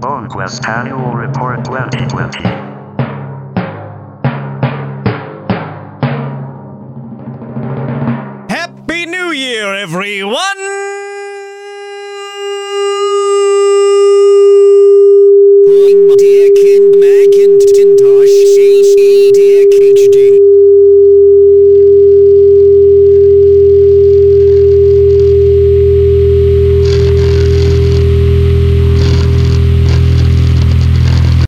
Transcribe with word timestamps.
BoneQuest 0.00 0.66
Annual 0.66 1.12
Report 1.12 1.62
2020. 1.62 2.40
Happy 8.48 9.04
New 9.04 9.30
Year, 9.32 9.74
everyone! 9.74 11.09